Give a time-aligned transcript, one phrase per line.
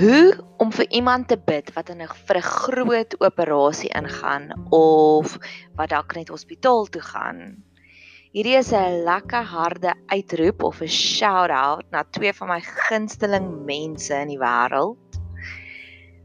[0.00, 5.36] Hoe om vir iemand te bid wat in 'n vir 'n groot operasie ingaan of
[5.76, 7.60] wat dalk net hospitaal toe gaan.
[8.32, 14.14] Hierdie is 'n lekker harde uitroep of 'n shout-out na twee van my gunsteling mense
[14.14, 15.20] in die wêreld.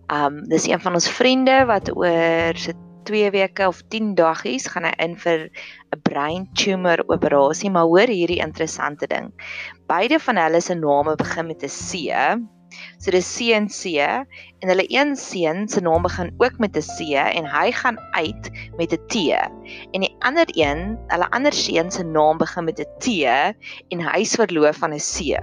[0.08, 2.74] Um dis een van ons vriende wat oor se
[3.04, 5.50] 2 weke of 10 daggies gaan hy in vir
[5.92, 9.34] 'n brain tumor operasie, maar hoor hierdie interessante ding.
[9.88, 12.55] Beide van hulle se name begin met 'n C.
[12.98, 16.86] So dis C en C en hulle een seun se naam begin ook met 'n
[16.98, 19.16] C en hy gaan uit met 'n T.
[19.92, 23.08] En die ander een, hulle ander seun se naam begin met 'n T
[23.90, 25.38] en hy's verloof van 'n C.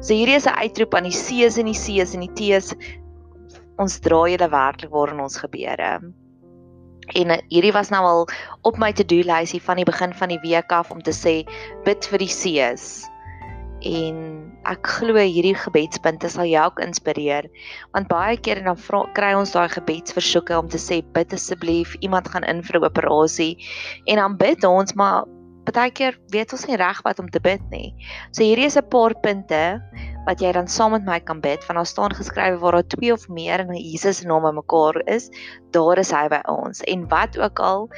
[0.00, 2.74] So hierdie is 'n uitroep aan die C's en die C's en die T's.
[3.76, 6.00] Ons dra julle werklik waar in ons gebeure.
[7.12, 8.28] En eh, hierdie was nou al
[8.62, 11.44] op my to-do lysie van die begin van die week af om te sê
[11.84, 13.10] bid vir die C's
[13.84, 14.16] en
[14.70, 17.48] ek glo hierdie gebedspunte sal jou ook inspireer
[17.92, 22.28] want baie keer dan vra, kry ons daai gebedsversoeke om te sê bid asseblief iemand
[22.32, 23.54] gaan in vir 'n operasie
[24.06, 25.24] en dan bid ons maar
[25.72, 27.94] baie keer weet ons nie reg wat om te bid nie.
[28.32, 29.80] So hierdie is 'n paar punte
[30.24, 33.12] wat jy dan saam met my kan bid want daar staan geskrywe waar daar twee
[33.12, 35.28] of meer in Jesus se naam bymekaar is,
[35.76, 36.80] daar is hy by ons.
[36.88, 37.88] En wat ook al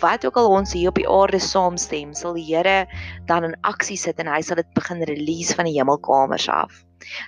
[0.00, 2.86] wat ook al ons hier op die aarde saamstem, sal die Here
[3.28, 6.72] dan in aksie sit en hy sal dit begin release van die hemelkamers af.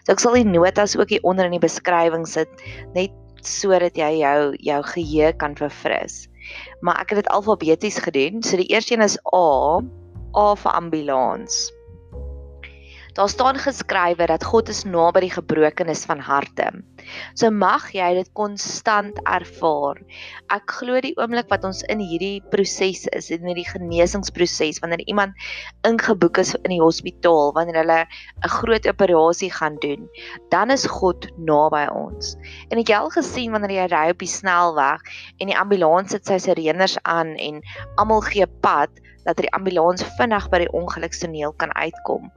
[0.06, 2.50] So ek sal die notas ook hier onder in die beskrywing sit
[2.96, 6.26] net sodat jy jou jou geheue kan verfris.
[6.80, 8.42] Maar ek het dit alfabeties gedoen.
[8.42, 9.80] So die eerste een is A,
[10.36, 11.68] A vir ambulans.
[13.16, 16.68] Daar staan geskrywe dat God is naby die gebrokenes van harte.
[17.34, 20.00] So mag jy dit konstant ervaar.
[20.52, 25.34] Ek glo die oomblik wat ons in hierdie proses is, in hierdie genesingsproses, wanneer iemand
[25.88, 30.08] ingeboek is in die hospitaal, wanneer hulle 'n groot operasie gaan doen,
[30.50, 32.36] dan is God naby ons.
[32.70, 35.00] En het al gesien wanneer jy ry op die snelweg
[35.40, 37.62] en die ambulans sit sy sirenes aan en
[37.96, 38.90] almal gee pad,
[39.28, 42.30] dat die ambulans vinnig by die ongelukstoneel kan uitkom.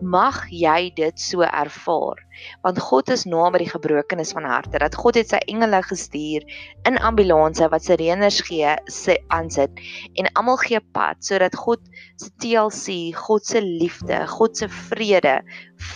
[0.00, 2.22] Mag jy dit so ervaar,
[2.64, 4.80] want God is naby die gebrokenes van harte.
[4.80, 6.46] Dat God het sy engele gestuur
[6.88, 9.82] in ambulanse wat sirenes gee, sê aansit
[10.16, 11.84] en almal gee pad sodat God
[12.16, 15.40] se TLC, God se liefde, God se vrede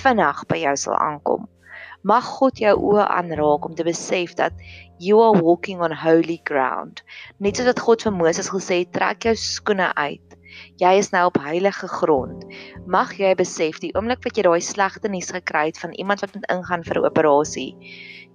[0.02, 1.48] vinnig by jou sal aankom.
[2.02, 4.58] Mag God jou oë aanraak om te besef dat
[4.98, 7.04] you are walking on holy ground.
[7.38, 10.38] Net soos wat God vir Moses gesê het, trek jou skoene uit
[10.80, 12.44] Jy is nou op heilige grond.
[12.86, 16.34] Mag jy besef die oomblik wat jy daai slegte nuus gekry het van iemand wat
[16.34, 17.70] moet ingaan vir 'n operasie,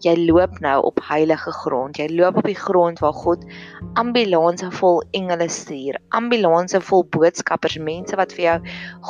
[0.05, 1.97] jy loop nou op heilige grond.
[1.97, 3.45] Jy loop op die grond waar God
[3.93, 8.57] ambulanse vol engele stuur, ambulanse vol boodskappers, mense wat vir jou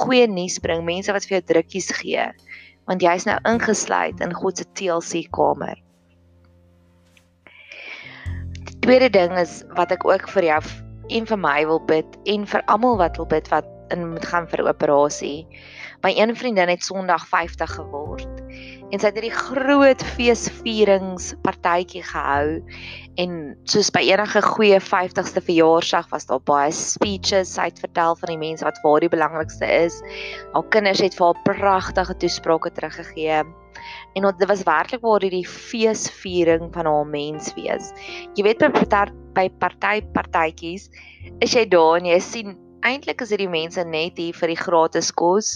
[0.03, 2.31] goeie nuus bring, mense wat vir jou drukkies gee,
[2.87, 5.77] want jy's nou ingesluit in God se TLC kamer.
[8.79, 10.61] Tweede ding is wat ek ook vir jou
[11.09, 14.47] en vir my wil bid en vir almal wat wil bid wat in moet gaan
[14.47, 15.47] vir 'n operasie.
[16.03, 18.36] My een vriendin het Sondag 50 geword
[18.87, 22.47] en sy het hierdie groot feesvieringspartytjie gehou
[23.19, 23.31] en
[23.67, 28.39] soos by enige goeie 50ste verjaarsdag was daar baie speeches, sy het vertel van die
[28.39, 29.97] mense wat vir die belangrikste is.
[30.53, 33.41] Haar kinders het vir haar pragtige toesprake teruggegee.
[34.17, 37.91] En dit was werklik waar hierdie feesviering van haar mens wees.
[38.37, 40.87] Jy weet by party by party partytjies
[41.45, 42.55] is jy daar en jy sien
[42.85, 45.55] eintlik is dit die mense net hier vir die gratis kos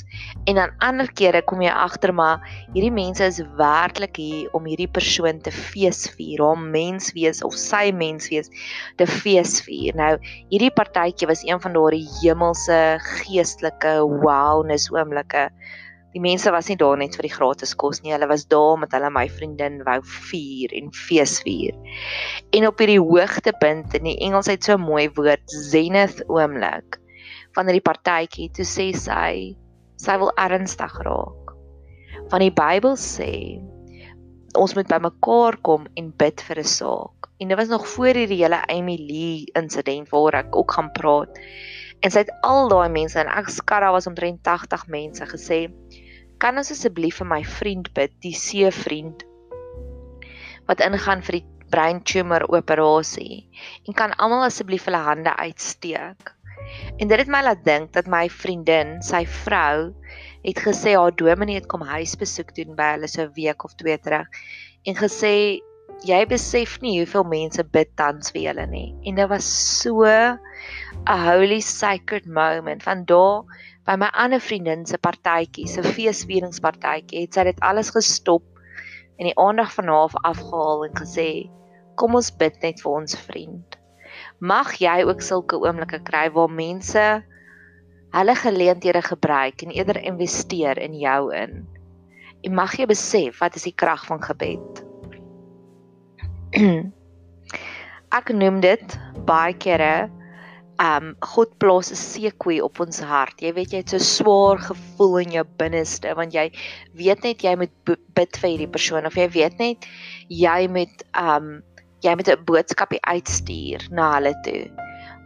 [0.50, 2.42] en dan ander kere kom jy agter maar
[2.74, 7.92] hierdie mense is werklik hier om hierdie persoon te feesvier, hom mens wees of sy
[7.96, 8.50] mens wees
[8.98, 9.96] te feesvier.
[9.98, 10.16] Nou
[10.52, 12.82] hierdie partytjie was een van daardie hemelse
[13.22, 15.50] geestelike wowness oomblikke.
[16.12, 18.98] Die mense was nie daar net vir die gratis kos nie, hulle was daar omdat
[18.98, 20.02] hulle my vriendin wou
[20.32, 21.78] vier en feesvier.
[22.52, 27.01] En op hierdie hoogtepunt in die Engels het so 'n mooi woord, zenith oomblik
[27.56, 29.56] van hierdie partytjie toe sê sy
[30.02, 31.52] sy wil ernstig raak.
[32.32, 33.34] Van die Bybel sê
[34.58, 37.30] ons moet bymekaar kom en bid vir 'n saak.
[37.40, 41.40] En dit was nog voor hierdie hele Amy Lee insident waar ek ook gaan praat.
[42.02, 45.72] En sy het al daai mense en ek skat daar was omtrent 80 mense gesê,
[46.38, 49.24] "Kan ons asseblief vir my vriend bid, die see vriend
[50.68, 53.50] wat ingaan vir die brain tumor operasie
[53.88, 56.41] en kan almal asseblief hulle hande uitsteek?"
[56.98, 59.92] En dit het my laat dink dat my vriendin, sy vrou,
[60.44, 63.98] het gesê haar dominee het kom huisbesoek doen by hulle so 'n week of twee
[63.98, 64.28] terug
[64.86, 65.62] en gesê
[66.08, 68.96] jy besef nie hoeveel mense bid tans vir julle nie.
[69.06, 69.46] En dit was
[69.82, 70.40] so 'n
[71.06, 73.44] holy sacred moment van daar
[73.86, 78.44] by my ander vriendin se partytjie, se feesvieringspartytjie, het sy dit alles gestop
[79.18, 81.50] en die aandag van haar afgehaal en gesê
[81.96, 83.71] kom ons bid net vir ons vriend.
[84.42, 87.04] Mag jy ook sulke oomblikke kry waar mense
[88.12, 91.62] hulle geleenthede gebruik en eerder investeer in jou in.
[92.42, 94.82] En mag jy besef wat is die krag van gebed.
[98.18, 98.98] Ek noem dit
[99.30, 100.10] baie kere
[100.82, 103.42] um God plaas 'n seekoei op ons hart.
[103.42, 106.50] Jy weet jy het so swaar gevoel in jou binneste want jy
[106.98, 109.86] weet net jy moet bid vir hierdie persoon of jy weet net
[110.28, 111.62] jy moet um
[112.02, 114.70] jy moet 'n boodskapie uitstuur na hulle toe.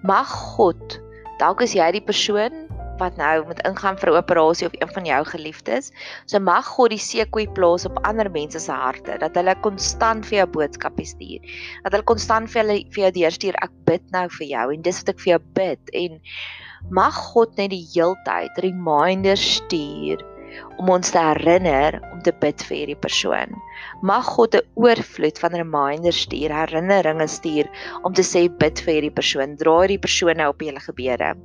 [0.03, 0.99] Mag God,
[1.39, 2.65] dalk is jy die persoon
[2.99, 5.91] wat nou moet ingaan vir 'n operasie of een van jou geliefdes.
[6.25, 10.37] So mag God die seekoei plaas op ander mense se harte dat hulle konstant vir
[10.37, 11.41] jou boodskappe stuur.
[11.83, 14.99] Dat hulle konstant vir hulle vir jou deurstuur ek bid nou vir jou en dis
[14.99, 16.21] wat ek vir jou bid en
[16.89, 20.34] mag God net die heeltyd reminders stuur
[20.77, 23.55] om ons te herinner om te bid vir hierdie persoon.
[24.01, 27.67] Mag God 'n oorvloed van reminders stuur, herinneringe stuur
[28.03, 31.35] om te sê bid vir hierdie persoon, dra hierdie persoon nou op julle gebede.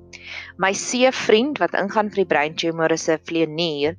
[0.58, 3.96] My see vriend wat ingaan vir die brain tumor is 'n vleenier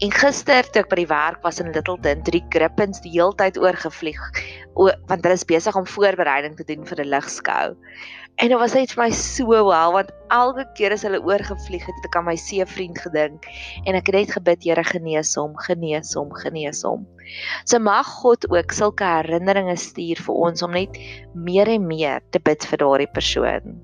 [0.00, 4.20] en gister toe ek by die werk was in Littleton, drie grippins die heeltyd oorgevlieg
[4.74, 7.76] want hulle is besig om voorbereiding te doen vir 'n ligskou.
[8.40, 11.98] En dit was net vir my so wel want elke keer as hulle oorgevlieg het,
[12.00, 13.46] het ek aan my seevriend gedink
[13.84, 17.04] en ek het net gebid, Here, genees hom, genees hom, genees hom.
[17.68, 20.96] So mag God ook sulke herinneringe stuur vir ons om net
[21.36, 23.80] meer en meer te bid vir daardie persoon.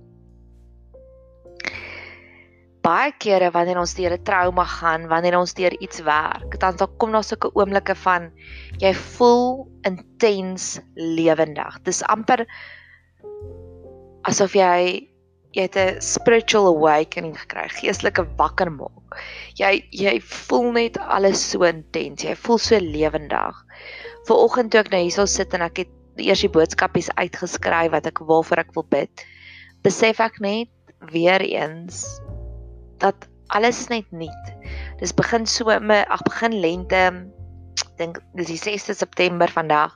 [2.89, 6.89] Baie kere wanneer ons deur 'n trauma gaan, wanneer ons deur iets werk, dan sal
[6.97, 8.31] kom daar sulke oomblikke van
[8.81, 11.83] jy voel intens lewendig.
[11.85, 12.47] Dis amper
[14.23, 15.09] asof jy
[15.57, 19.17] jy het 'n spiritual awakening gekry, geestelike wakker maak.
[19.57, 23.57] Jy jy voel net alles so intens, jy voel so lewendig.
[24.29, 28.19] Vanoggend toe ek nou hierso sit en ek het eers die boodskapies uitgeskryf wat ek
[28.19, 29.25] waarvoor ek wil bid,
[29.83, 30.69] besef ek net
[31.13, 32.21] weer eens
[32.99, 34.45] dat alles net nuut.
[35.01, 37.03] Dis begin somer, ag begin lente.
[37.99, 39.95] Dink dis die 6de September vandag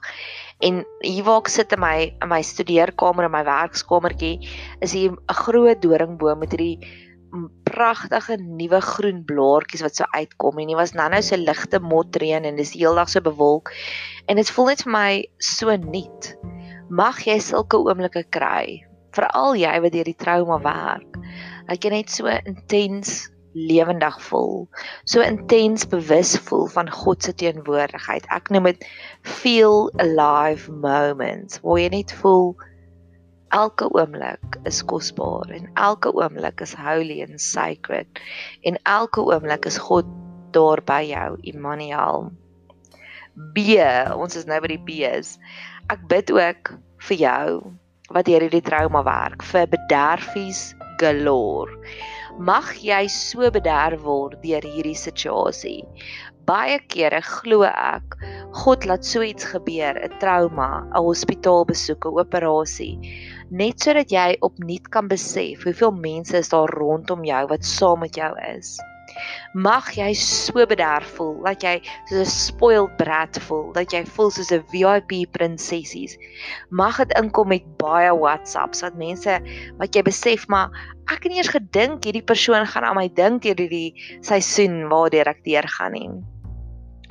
[0.62, 4.48] En hier waar ek sit in my in my studeerkamer in my werkskamertjie,
[4.80, 6.78] is hier 'n groot doringboom met hierdie
[7.64, 12.56] pragtige nuwe groen blaartjies wat so uitkom en dit was nou-nou so ligte motreën en
[12.60, 13.72] dis heeldag so bewolk
[14.28, 16.34] en dit voel net vir my so nuut.
[16.92, 18.84] Mag jy sulke oomblikke kry,
[19.16, 21.16] veral jy wat deur die trauma werk.
[21.70, 24.68] Dat jy net so intens lewendig voel,
[25.04, 28.26] so intens bewus voel van God se teenwoordigheid.
[28.32, 28.86] Ek noem dit
[29.20, 32.54] feel alive moments waar jy net voel
[33.52, 38.22] elke oomblik is kosbaar en elke oomblik is holy and sacred
[38.64, 40.08] en elke oomblik is God
[40.56, 42.30] daar by jou, Immanuel.
[43.56, 43.76] B,
[44.16, 45.36] ons is nou by die B's.
[45.92, 46.74] Ek bid ook
[47.08, 47.46] vir jou
[48.12, 51.80] wat deur hierdie trauma werk, vir bederfies galore
[52.38, 55.82] mag jy so bederf word deur hierdie situasie.
[56.48, 58.16] Baie kere glo ek
[58.62, 62.98] God laat so iets gebeur, 'n trauma, 'n hospitaalbesoek, 'n operasie,
[63.50, 68.16] net sodat jy opnuut kan besef hoeveel mense is daar rondom jou wat saam met
[68.16, 68.80] jou is.
[69.54, 71.74] Mag jy so bederf voel dat jy
[72.08, 76.16] soos 'n spoiled brat voel, dat jy voel soos 'n VIP prinsessies.
[76.70, 79.38] Mag dit inkom met baie WhatsApps wat mense
[79.78, 80.70] wat jy besef maar
[81.10, 85.44] ek het nie eers gedink hierdie persoon gaan aan my dink hierdie seisoen waardeur ek
[85.44, 86.31] deur gaan nie.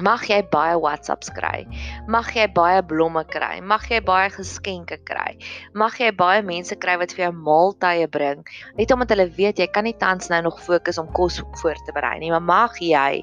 [0.02, 1.68] Mag jy baie WhatsApps kry.
[2.10, 3.60] Mag jy baie blomme kry.
[3.62, 5.38] Mag jy baie geskenke kry.
[5.78, 8.42] Mag jy baie mense kry wat vir jou maaltye bring.
[8.80, 11.94] Net omdat hulle weet jy kan nie tans nou nog fokus om kos voor te
[11.94, 13.22] berei nie, maar mag jy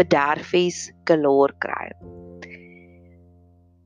[0.00, 1.92] bederfies galore kry.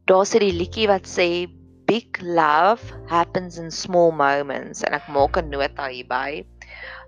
[0.06, 1.48] Daar's 'n liedjie wat sê
[1.88, 6.44] big love happens in small moments en ek maak 'n nota hierby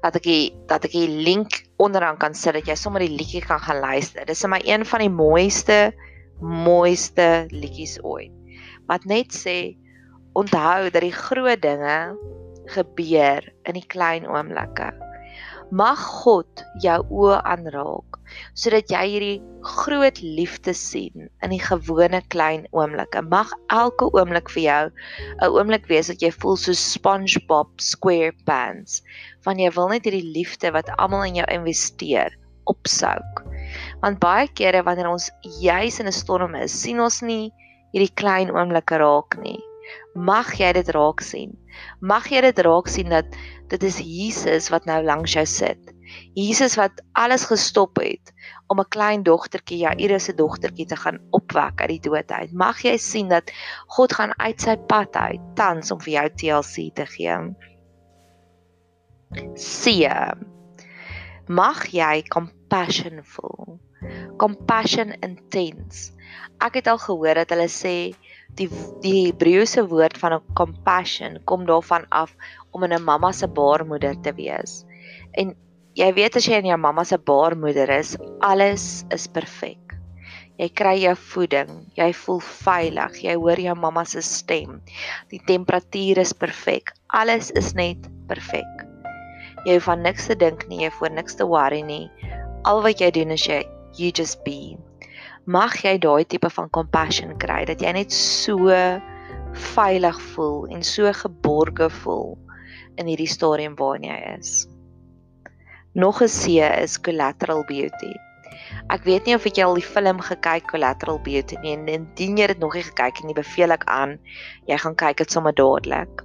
[0.00, 3.42] dat ek die, dat ek die link onderaan kan sit dat jy sommer die liedjie
[3.44, 4.24] kan gaan luister.
[4.28, 5.78] Dis vir my een van die mooiste
[6.40, 8.32] mooiste liedjies ooit.
[8.88, 9.76] Wat net sê
[10.38, 12.16] onthou dat die groot dinge
[12.72, 14.90] gebeur in die klein oomblikke.
[15.70, 18.09] Mag God jou oë aanraak
[18.54, 23.22] sodat jy hierdie groot liefde sien in die gewone klein oomblikke.
[23.22, 24.84] Mag elke oomblik vir jou
[25.40, 29.02] 'n oomblik wees dat jy voel so SpongeBob SquarePants,
[29.44, 33.44] van jy wil net hierdie liefde wat almal in jou investeer opsouk.
[34.02, 37.52] Want baie kere wanneer ons juis in 'n storm is, sien ons nie
[37.92, 39.58] hierdie klein oomblikke raak nie.
[40.14, 41.56] Mag jy dit raak sien.
[42.00, 43.26] Mag jy dit raak sien dat
[43.70, 45.94] dit is Jesus wat nou langs jou sit.
[46.34, 48.32] Jesus wat alles gestop het
[48.66, 52.52] om 'n klein dogtertjie, Jairus se dogtertjie te gaan opwek uit die dood uit.
[52.52, 53.50] Mag jy sien dat
[53.86, 57.36] God gaan uit sy pad uit tans om vir jou TLC te gee.
[59.54, 60.08] See.
[61.48, 63.78] Mag jy compassion voel.
[64.38, 66.12] Compassion intense.
[66.62, 68.14] Ek het al gehoor dat hulle sê
[68.58, 68.68] die
[69.04, 72.34] die Hebreëse woord van compassion kom daarvan af
[72.70, 74.84] om in 'n mamma se baarmoeder te wees.
[75.32, 75.56] En
[76.00, 79.96] jy weet as jy in jou mamma se baarmoeder is, alles is perfek.
[80.60, 84.80] Jy kry jou voeding, jy voel veilig, jy hoor jou mamma se stem.
[85.32, 86.92] Die temperatuur is perfek.
[87.16, 88.84] Alles is net perfek.
[89.64, 92.06] Jy hoef aan niks te dink nie, jy hoef oor niks te worry nie.
[92.68, 93.64] Al wat jy doen is jy
[93.96, 94.76] you just be
[95.50, 98.70] mag jy daai tipe van compassion kry dat jy net so
[99.74, 102.36] veilig voel en so geborge voel
[103.00, 104.69] in hierdie stadium waarin jy is.
[105.92, 108.14] Nog 'n C is collateral beauty.
[108.94, 112.46] Ek weet nie of jy al die film gekyk Collateral Beauty nie en indien jy
[112.46, 114.12] dit nog nie gekyk het nie, beveel ek aan
[114.70, 116.22] jy gaan kyk dit sommer dadelik.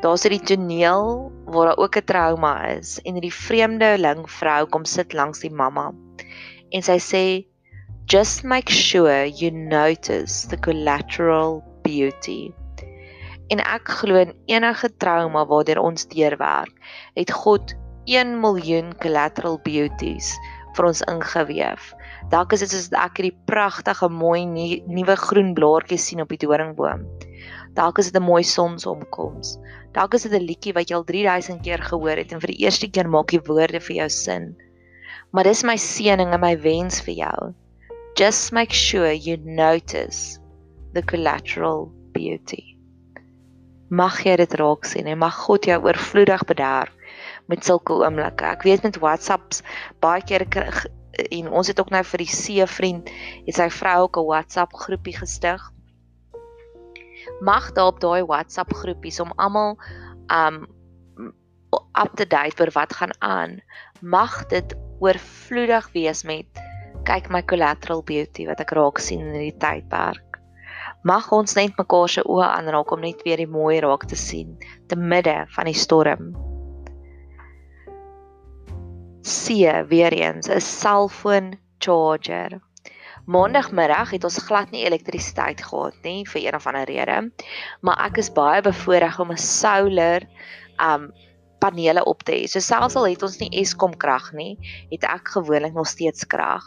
[0.00, 5.12] Daar's 'n toneel waar daar ook 'n trauma is en hierdie vreemdeling vrou kom sit
[5.12, 5.92] langs die mamma
[6.72, 7.24] en sy sê
[8.06, 12.50] just make sure you notice the collateral beauty.
[13.50, 16.72] En ek glo in enige trauma waardeur ons deurwerk,
[17.14, 17.74] het God
[18.06, 20.32] 1 miljoen collateral beauties
[20.76, 21.90] vir ons ingeweef.
[22.30, 27.04] Dalk is dit soos ek hierdie pragtige mooi nuwe groen blaartjies sien op die doringboom.
[27.74, 29.58] Dalk is dit 'n mooi sonsopkoms.
[29.92, 32.64] Dalk is dit 'n liedjie wat jy al 3000 keer gehoor het en vir die
[32.64, 34.56] eerste keer maak die woorde vir jou sin.
[35.32, 37.54] Maar dis my seëning en my wens vir jou
[38.16, 40.38] just make sure you notice
[40.92, 42.76] the collateral beauty.
[43.88, 46.92] Mag jy dit raak sien en mag God jou oorvloedig bederf
[47.50, 48.46] met sulke oomblikke.
[48.54, 49.64] Ek weet met WhatsApps
[50.02, 50.46] baie keer
[51.20, 53.10] en ons het ook nou vir die see vriend,
[53.46, 55.60] het sy vrou ook 'n WhatsApp groepie gestig.
[57.40, 59.78] Mag daar op daai WhatsApp groepies om almal
[60.28, 60.66] um
[61.94, 63.60] up to date oor wat gaan aan.
[64.00, 66.46] Mag dit oorvloedig wees met
[67.04, 70.38] kyk my collateral beauty wat ek raak sien in hierdie tydperk.
[71.02, 74.58] Mag ons net mekaar se oë aanraak om net weer die mooi raak te sien
[74.86, 76.49] te midde van die storm.
[79.30, 82.60] Sie weer eens 'n selfoon charger.
[83.26, 87.30] Maandagmiddag het ons glad nie elektrisiteit gehad nie vir een of ander rede,
[87.80, 90.26] maar ek is baie bevoorreg om 'n solar
[90.82, 91.12] um
[91.60, 92.48] panele op te hê.
[92.48, 94.58] So selfs al het ons nie Eskom krag nie,
[94.90, 96.64] het ek gewoonlik nog steeds krag.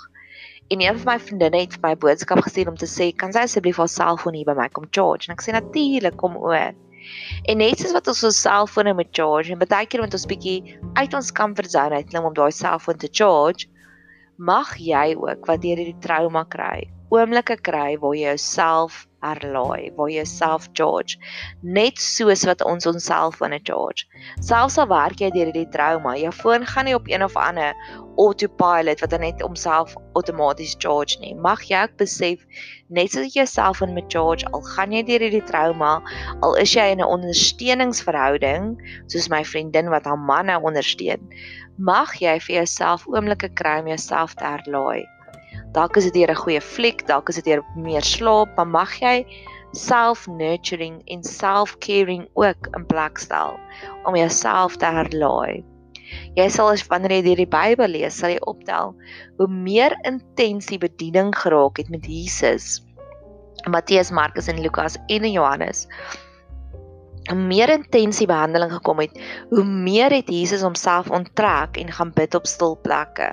[0.70, 3.40] En een van my vriendinne het vir my boodskap gestuur om te sê, "Kan sy
[3.40, 6.74] asseblief haar selfoon hier by my kom charge?" En ek sê, "Natuurlik, kom oor."
[7.50, 10.78] En net soos wat ons ons selfone moet charge en baie keer moet ons bietjie
[11.00, 13.68] uit ons comfort zone uitklim om daai selfoon te charge,
[14.38, 20.10] mag jy ook wat deur hierdie trauma kry, oomblikke kry waar jy jouself herlaai, waar
[20.12, 21.18] jy jouself charge,
[21.62, 24.08] net soos wat ons ons selfone charge.
[24.44, 27.78] Selfs al werk jy deur hierdie trauma, jou foon gaan nie op een of ander
[28.22, 31.34] autopilot wat net homself outomaties charge nie.
[31.48, 32.44] Mag jy ook besef
[32.94, 35.96] net soos jy jouself in met charge al gaan jy deur hierdie trauma,
[36.42, 38.74] al is jy in 'n ondersteuningsverhouding
[39.08, 41.22] soos my vriendin wat haar man nou ondersteun,
[41.78, 45.06] mag jy vir jouself oomblikke kry om jouself te herlaai.
[45.74, 48.94] Dalk is dit deur 'n goeie fliek, dalk is dit deur meer slaap, maar mag
[49.00, 49.26] jy
[49.74, 53.58] self-nurturing en self-caring ook in plek stel
[54.06, 55.64] om jouself te herlaai.
[56.38, 58.94] Jy sal as wanneer jy die Bybel lees, sal jy optel
[59.40, 62.84] hoe meer intens die bediening geraak het met Jesus.
[63.70, 65.88] Matteus, Markus en Lukas en Johannes.
[67.30, 69.16] Hoe meer intens die behandeling gekom het,
[69.50, 73.32] hoe meer het Jesus homself onttrek en gaan bid op stil plekke.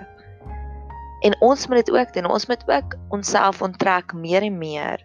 [1.21, 2.27] En ons moet dit ook doen.
[2.27, 5.05] Ons moet ook onsself onttrek meer en meer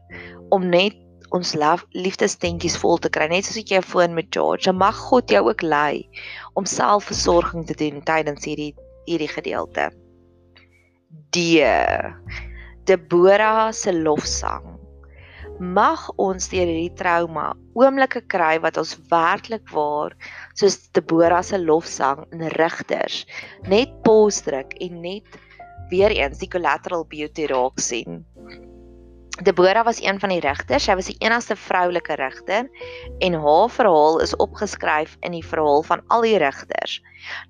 [0.50, 0.96] om net
[1.36, 1.56] ons
[1.90, 4.72] liefdestentjies vol te kry net soos jy jou foon met charge.
[4.72, 6.06] Mag God jou ook lei
[6.54, 8.74] om selfversorging te doen tydens hierdie
[9.06, 9.90] hierdie gedeelte.
[11.36, 11.62] Die
[12.86, 14.72] Deborah se lofsang.
[15.60, 20.16] Mag ons deur hierdie trauma oomblikke kry wat ons werklik waar
[20.56, 23.24] soos Deborah se lofsang in rigters
[23.72, 25.40] net pause druk en net
[25.90, 28.26] weer eens die collateral beauty raak sien.
[29.44, 30.86] Deborah was een van die regters.
[30.88, 32.70] Sy was die enigste vroulike regter
[33.20, 37.02] en haar verhaal is opgeskryf in die verhaal van al die regters.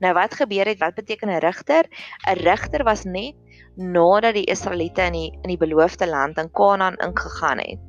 [0.01, 0.80] Nou wat gebeur het?
[0.82, 1.86] Wat beteken 'n regter?
[2.25, 3.36] 'n Regter was net
[3.75, 7.80] nadat die Israeliete in die in die beloofde land in Kanaan ingegaan het.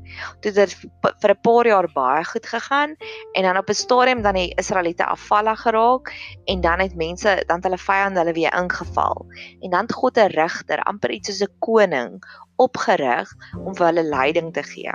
[0.40, 0.74] Toe dit
[1.22, 2.96] vir 'n paar jaar baie goed gegaan
[3.32, 6.12] en dan op 'n stadium dan die Israeliete afvallig geraak
[6.44, 9.26] en dan het mense dan hulle vyande hulle weer ingeval.
[9.60, 12.20] En dan het God 'n regter, amper iets soos 'n koning
[12.62, 13.32] opgerig
[13.64, 14.92] om vir hulle leiding te gee.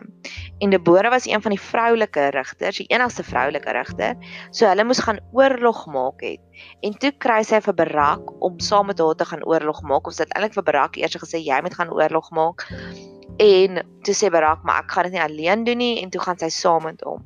[0.61, 4.17] En Debora was een van die vroulike rigters, die enigste vroulike rigter.
[4.51, 6.41] So hulle moes gaan oorlog maak het.
[6.85, 10.09] En toe kry sy vir Barak om saam met haar te gaan oorlog maak.
[10.09, 12.67] Ons het eintlik vir Barak eers gesê jy moet gaan oorlog maak.
[13.41, 16.37] En toe sê Barak, maar ek gaan dit nie alleen doen nie en toe gaan
[16.37, 17.23] sy saam met hom.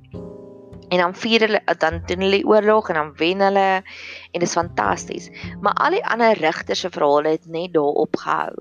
[0.93, 4.55] En dan vier hulle dan doen hulle oorlog en dan wen hulle en dit is
[4.55, 5.27] fantasties.
[5.61, 8.53] Maar al die ander rigters se verhale het net daar opgehou.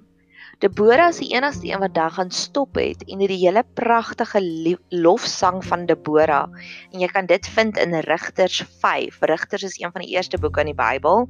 [0.62, 4.40] Debora is die enigste een wat daar gaan stop het en hierdie hele pragtige
[4.88, 6.44] lofsang van Debora
[6.92, 9.18] en jy kan dit vind in Rigters 5.
[9.20, 11.26] Rigters is een van die eerste boeke in die Bybel.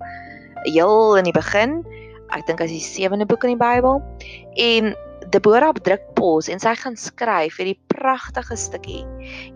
[0.67, 1.81] Heel in die begin.
[2.37, 4.03] Ek dink as die sewende boek in die Bybel.
[4.61, 4.93] En
[5.33, 9.03] Debora druk pos en sy gaan skryf hierdie pragtige stukkie.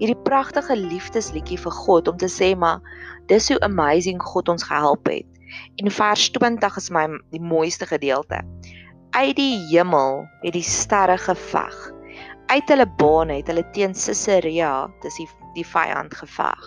[0.01, 2.81] Hierdie pragtige liefdesliedjie vir God om te sê maar
[3.29, 5.29] dis hoe amazing God ons gehelp het.
[5.77, 7.07] En vers 20 is my
[7.37, 8.41] die mooiste gedeelte
[9.11, 11.77] uit die hemel het die sterre geveg.
[12.49, 16.67] Uit hulle bane het hulle teen Sisera, dis die die vyand geveg.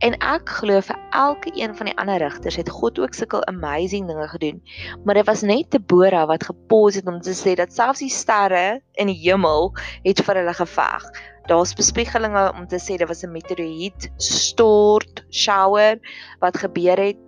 [0.00, 4.06] En ek glo vir elke een van die ander rigters het God ook sulke amazing
[4.08, 4.62] dinge gedoen.
[5.04, 8.80] Maar dit was net Debora wat gepos het om te sê dat selfs die sterre
[8.96, 9.74] in die hemel
[10.06, 11.04] het vir hulle geveg.
[11.52, 16.00] Daar's bespiegelinge om te sê dit was 'n meteoriet stort shower
[16.40, 17.20] wat gebeur het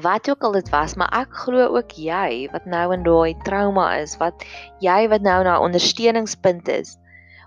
[0.00, 3.90] wat ook al dit was, maar ek glo ook jy wat nou in daai trauma
[4.00, 4.44] is, wat
[4.80, 6.96] jy wat nou na ondersteuningspunt is.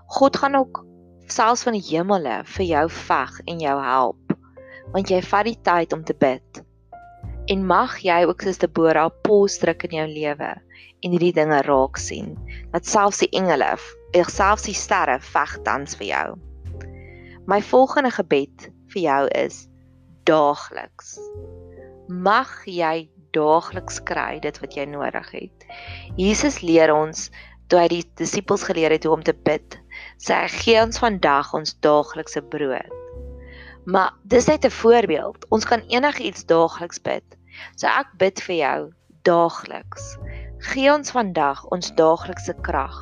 [0.06, 0.84] God gaan ook
[1.26, 4.36] selfs van die hemele vir jou veg en jou help.
[4.94, 6.62] Want jy vat die tyd om te bid.
[7.50, 10.54] En mag jy ook soos Debora pos druk in jou lewe
[11.02, 12.34] en hierdie dinge raak sien.
[12.70, 13.74] Dat selfs die engele,
[14.30, 16.28] selfs die sterre veg tans vir jou.
[17.46, 19.66] My volgende gebed vir jou is
[20.26, 21.18] daagliks
[22.08, 25.66] mag jy daagliks kry dit wat jy nodig het.
[26.16, 27.30] Jesus leer ons
[27.68, 29.78] toe hy die disippels geleer het hoe om te bid.
[30.22, 32.94] Sê hy gee ons vandag ons daaglikse brood.
[33.86, 35.46] Maar dis net 'n voorbeeld.
[35.50, 37.24] Ons kan enigiets daagliks bid.
[37.76, 38.92] So ek bid vir jou
[39.22, 40.16] daagliks.
[40.58, 42.96] Gee ons vandag ons daaglikse krag.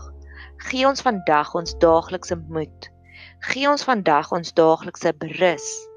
[0.68, 2.90] Gee ons vandag ons daaglikse moed.
[3.40, 5.93] Gee ons vandag ons daaglikse berus.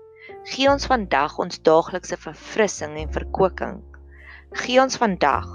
[0.48, 3.82] Gee ons vandag ons daaglikse verfrissing en verkoeking.
[4.56, 5.50] Gee ons vandag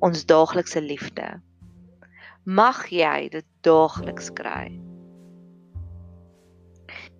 [0.00, 1.26] ons daaglikse liefde.
[2.48, 4.80] Mag jy dit daagliks kry.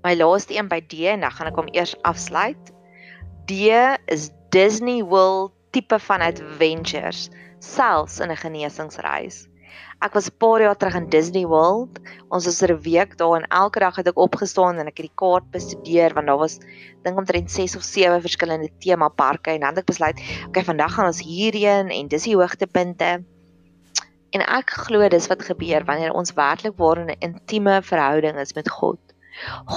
[0.00, 2.72] My laaste een by D en dan gaan ek hom eers afsluit.
[3.44, 3.68] D
[4.08, 7.28] is Disney World tipe van adventures,
[7.60, 9.49] selfs in 'n genesingsreis.
[10.00, 11.98] Ek was 'n paar jaar terug in Disney World.
[12.28, 15.08] Ons was vir 'n week daar en elke dag het ek opgestaan en ek het
[15.08, 16.58] die kaart bestudeer want daar was
[17.02, 21.06] dink omtrent 6 of 7 verskillende temaparke en dan het ek besluit, okay, vandag gaan
[21.06, 23.24] ons hierheen en dis die hoogtepunte.
[24.30, 28.68] En ek glo dis wat gebeur wanneer ons werklik waar 'n intieme verhouding is met
[28.70, 29.09] God.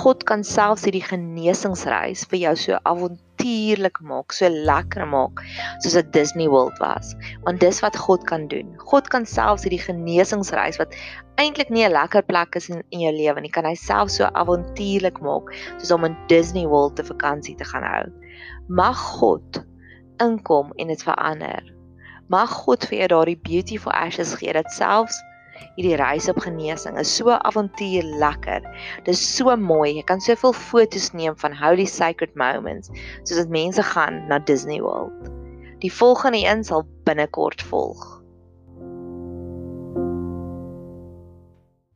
[0.03, 5.43] God kan selfs hierdie genesingsreis vir jou so avontuurlik maak, so lekker maak,
[5.83, 7.15] soos 'n Disney World was.
[7.45, 8.75] Want dis wat God kan doen.
[8.91, 10.95] God kan selfs hierdie genesingsreis wat
[11.37, 14.29] eintlik nie 'n lekker plek is in, in jou lewe nie, kan hy self so
[14.33, 18.05] avontuurlik maak soos om in Disney World te vakansie te gaan hou.
[18.67, 19.63] Mag God
[20.21, 21.63] inkom en dit verander.
[22.29, 25.19] Mag God vir jou daardie beautiful ashes gee dat selfs
[25.75, 28.65] hierdie reis op genesing is so avontuur lekker.
[29.05, 29.93] Dis so mooi.
[29.97, 32.91] Jy kan soveel foto's neem van holy sacred moments
[33.23, 35.31] soos dit mense gaan na Disney World.
[35.83, 38.22] Die volgende een sal binnekort volg.